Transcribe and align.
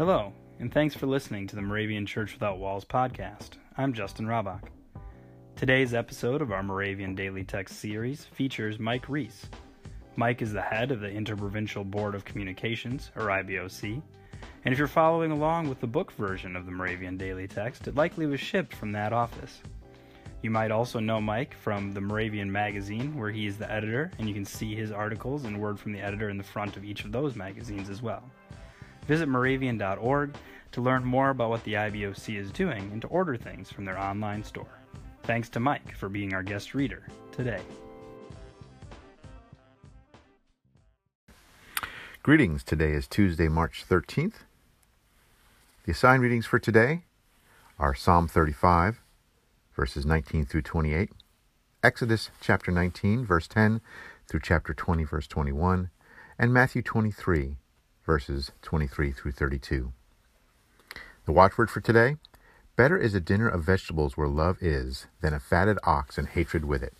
Hello, 0.00 0.32
and 0.60 0.72
thanks 0.72 0.94
for 0.94 1.06
listening 1.06 1.46
to 1.46 1.54
the 1.54 1.60
Moravian 1.60 2.06
Church 2.06 2.32
Without 2.32 2.58
Walls 2.58 2.86
podcast. 2.86 3.58
I'm 3.76 3.92
Justin 3.92 4.24
Rabach. 4.24 4.62
Today's 5.56 5.92
episode 5.92 6.40
of 6.40 6.52
our 6.52 6.62
Moravian 6.62 7.14
Daily 7.14 7.44
Text 7.44 7.80
series 7.80 8.24
features 8.24 8.78
Mike 8.78 9.10
Riess. 9.10 9.50
Mike 10.16 10.40
is 10.40 10.54
the 10.54 10.62
head 10.62 10.90
of 10.90 11.00
the 11.00 11.10
Interprovincial 11.10 11.84
Board 11.84 12.14
of 12.14 12.24
Communications, 12.24 13.10
or 13.14 13.24
IBOC, 13.26 14.00
and 14.64 14.72
if 14.72 14.78
you're 14.78 14.88
following 14.88 15.32
along 15.32 15.68
with 15.68 15.80
the 15.80 15.86
book 15.86 16.12
version 16.12 16.56
of 16.56 16.64
the 16.64 16.72
Moravian 16.72 17.18
Daily 17.18 17.46
Text, 17.46 17.86
it 17.86 17.94
likely 17.94 18.24
was 18.24 18.40
shipped 18.40 18.72
from 18.72 18.92
that 18.92 19.12
office. 19.12 19.60
You 20.40 20.50
might 20.50 20.70
also 20.70 20.98
know 20.98 21.20
Mike 21.20 21.52
from 21.52 21.92
the 21.92 22.00
Moravian 22.00 22.50
magazine, 22.50 23.18
where 23.18 23.30
he 23.30 23.46
is 23.46 23.58
the 23.58 23.70
editor, 23.70 24.10
and 24.18 24.26
you 24.26 24.32
can 24.32 24.46
see 24.46 24.74
his 24.74 24.92
articles 24.92 25.44
and 25.44 25.60
word 25.60 25.78
from 25.78 25.92
the 25.92 26.00
editor 26.00 26.30
in 26.30 26.38
the 26.38 26.42
front 26.42 26.78
of 26.78 26.86
each 26.86 27.04
of 27.04 27.12
those 27.12 27.36
magazines 27.36 27.90
as 27.90 28.00
well. 28.00 28.22
Visit 29.10 29.28
moravian.org 29.28 30.36
to 30.70 30.80
learn 30.80 31.04
more 31.04 31.30
about 31.30 31.50
what 31.50 31.64
the 31.64 31.72
IBOC 31.72 32.38
is 32.38 32.52
doing 32.52 32.90
and 32.92 33.02
to 33.02 33.08
order 33.08 33.36
things 33.36 33.68
from 33.68 33.84
their 33.84 33.98
online 33.98 34.44
store. 34.44 34.78
Thanks 35.24 35.48
to 35.48 35.58
Mike 35.58 35.96
for 35.96 36.08
being 36.08 36.32
our 36.32 36.44
guest 36.44 36.74
reader 36.74 37.02
today. 37.32 37.60
Greetings. 42.22 42.62
Today 42.62 42.92
is 42.92 43.08
Tuesday, 43.08 43.48
March 43.48 43.84
13th. 43.90 44.44
The 45.86 45.90
assigned 45.90 46.22
readings 46.22 46.46
for 46.46 46.60
today 46.60 47.02
are 47.80 47.96
Psalm 47.96 48.28
35, 48.28 49.00
verses 49.74 50.06
19 50.06 50.46
through 50.46 50.62
28, 50.62 51.10
Exodus 51.82 52.30
chapter 52.40 52.70
19, 52.70 53.26
verse 53.26 53.48
10 53.48 53.80
through 54.28 54.40
chapter 54.40 54.72
20, 54.72 55.02
verse 55.02 55.26
21, 55.26 55.90
and 56.38 56.54
Matthew 56.54 56.82
23, 56.82 57.56
verses 58.04 58.52
23 58.62 59.12
through 59.12 59.32
32. 59.32 59.92
The 61.26 61.32
watchword 61.32 61.70
for 61.70 61.80
today 61.80 62.16
Better 62.76 62.96
is 62.96 63.14
a 63.14 63.20
dinner 63.20 63.48
of 63.48 63.64
vegetables 63.64 64.16
where 64.16 64.28
love 64.28 64.56
is 64.62 65.06
than 65.20 65.34
a 65.34 65.40
fatted 65.40 65.78
ox 65.84 66.16
and 66.16 66.28
hatred 66.28 66.64
with 66.64 66.82
it. 66.82 66.94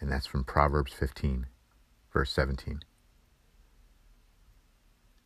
And 0.00 0.10
that's 0.10 0.26
from 0.26 0.44
Proverbs 0.44 0.92
15, 0.92 1.46
verse 2.12 2.32
17. 2.32 2.80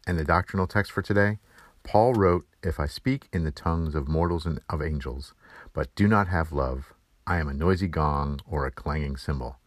And 0.06 0.18
the 0.18 0.24
doctrinal 0.24 0.66
text 0.66 0.90
for 0.90 1.02
today 1.02 1.38
Paul 1.84 2.14
wrote, 2.14 2.46
If 2.62 2.78
I 2.78 2.86
speak 2.86 3.28
in 3.32 3.44
the 3.44 3.50
tongues 3.50 3.94
of 3.94 4.08
mortals 4.08 4.46
and 4.46 4.60
of 4.68 4.82
angels, 4.82 5.34
but 5.72 5.94
do 5.94 6.06
not 6.06 6.28
have 6.28 6.52
love, 6.52 6.94
I 7.26 7.38
am 7.38 7.48
a 7.48 7.54
noisy 7.54 7.88
gong 7.88 8.40
or 8.46 8.66
a 8.66 8.70
clanging 8.70 9.16
cymbal. 9.16 9.58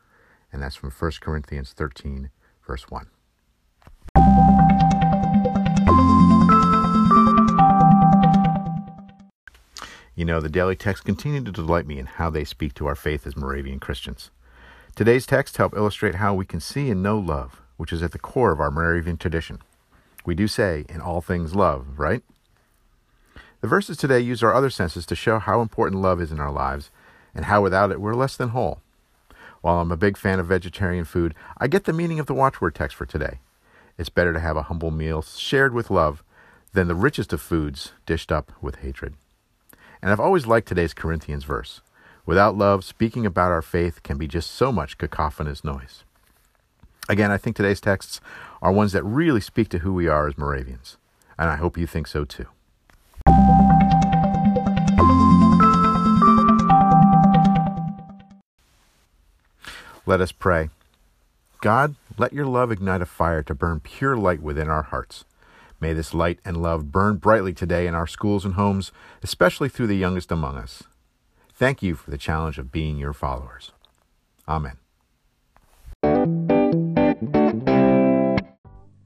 And 0.52 0.62
that's 0.62 0.76
from 0.76 0.92
1 0.92 1.12
Corinthians 1.22 1.74
13, 1.74 2.30
verse 2.66 2.90
1. 2.90 3.08
You 10.16 10.24
know, 10.24 10.40
the 10.40 10.48
daily 10.48 10.78
texts 10.78 11.06
continue 11.06 11.44
to 11.44 11.52
delight 11.52 11.86
me 11.86 12.00
in 12.00 12.06
how 12.06 12.30
they 12.30 12.46
speak 12.46 12.74
to 12.76 12.88
our 12.88 12.96
faith 12.96 13.28
as 13.28 13.36
Moravian 13.36 13.82
Christians. 13.82 14.32
Today's 14.96 15.26
texts 15.26 15.58
help 15.58 15.76
illustrate 15.76 16.16
how 16.16 16.34
we 16.34 16.46
can 16.46 16.62
see 16.62 16.90
and 16.90 17.04
know 17.04 17.20
love, 17.20 17.62
which 17.76 17.92
is 17.92 18.02
at 18.02 18.14
the 18.14 18.20
core 18.20 18.54
of 18.54 18.62
our 18.62 18.72
Moravian 18.72 19.18
tradition. 19.18 19.60
We 20.26 20.34
do 20.34 20.48
say, 20.48 20.86
in 20.88 21.02
all 21.02 21.20
things 21.20 21.54
love, 21.54 22.00
right? 22.00 22.24
The 23.60 23.68
verses 23.68 23.98
today 23.98 24.22
use 24.22 24.42
our 24.42 24.54
other 24.54 24.70
senses 24.70 25.06
to 25.08 25.16
show 25.16 25.38
how 25.38 25.60
important 25.60 26.02
love 26.02 26.22
is 26.22 26.32
in 26.32 26.40
our 26.40 26.52
lives 26.52 26.92
and 27.34 27.46
how 27.46 27.62
without 27.62 27.92
it 27.92 28.00
we're 28.00 28.16
less 28.16 28.38
than 28.38 28.50
whole. 28.50 28.80
While 29.60 29.82
I'm 29.82 29.92
a 29.92 29.98
big 29.98 30.16
fan 30.16 30.40
of 30.40 30.48
vegetarian 30.48 31.04
food, 31.04 31.36
I 31.58 31.68
get 31.68 31.84
the 31.84 31.92
meaning 31.92 32.22
of 32.22 32.28
the 32.28 32.34
watchword 32.34 32.74
text 32.74 32.96
for 32.96 33.06
today. 33.06 33.40
It's 33.98 34.08
better 34.08 34.32
to 34.32 34.40
have 34.40 34.56
a 34.56 34.64
humble 34.64 34.92
meal 34.92 35.22
shared 35.22 35.74
with 35.74 35.92
love 35.92 36.24
than 36.72 36.88
the 36.88 36.96
richest 36.96 37.34
of 37.34 37.42
foods 37.42 37.92
dished 38.06 38.32
up 38.32 38.54
with 38.62 38.78
hatred. 38.78 39.16
And 40.06 40.12
I've 40.12 40.20
always 40.20 40.46
liked 40.46 40.68
today's 40.68 40.94
Corinthians 40.94 41.46
verse. 41.46 41.82
Without 42.28 42.56
love, 42.56 42.84
speaking 42.86 43.26
about 43.26 43.52
our 43.52 43.64
faith 43.64 44.04
can 44.04 44.20
be 44.20 44.28
just 44.28 44.52
so 44.52 44.72
much 44.72 45.00
cacophonous 45.00 45.64
noise. 45.64 46.04
Again, 47.10 47.32
I 47.32 47.40
think 47.40 47.56
today's 47.56 47.82
texts 47.82 48.22
are 48.62 48.72
ones 48.72 48.92
that 48.92 49.02
really 49.02 49.42
speak 49.42 49.68
to 49.70 49.80
who 49.80 49.96
we 49.96 50.08
are 50.08 50.28
as 50.28 50.38
Moravians, 50.38 50.98
and 51.40 51.50
I 51.50 51.56
hope 51.56 51.76
you 51.76 51.88
think 51.88 52.06
so 52.06 52.24
too. 52.24 52.46
Let 60.06 60.22
us 60.22 60.32
pray. 60.32 60.70
God, 61.62 61.96
let 62.20 62.32
your 62.32 62.46
love 62.46 62.72
ignite 62.72 63.02
a 63.02 63.08
fire 63.08 63.42
to 63.42 63.56
burn 63.56 63.80
pure 63.80 64.16
light 64.16 64.44
within 64.44 64.68
our 64.70 64.84
hearts. 64.84 65.26
May 65.86 65.94
this 65.94 66.16
light 66.16 66.40
and 66.44 66.64
love 66.64 66.92
burn 66.92 67.18
brightly 67.18 67.54
today 67.54 67.86
in 67.86 67.94
our 67.94 68.08
schools 68.08 68.44
and 68.44 68.56
homes, 68.56 68.92
especially 69.22 69.70
through 69.70 69.86
the 69.86 69.96
youngest 69.96 70.32
among 70.32 70.58
us. 70.58 70.82
Thank 71.54 71.84
you 71.84 71.94
for 71.94 72.10
the 72.10 72.18
challenge 72.18 72.58
of 72.58 72.72
being 72.72 72.98
your 72.98 73.14
followers. 73.14 73.72
Amen. 74.48 74.78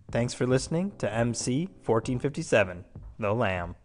Thanks 0.10 0.34
for 0.34 0.48
listening 0.48 0.94
to 1.00 1.14
MC 1.14 1.66
1457, 1.84 2.86
The 3.20 3.34
Lamb. 3.34 3.76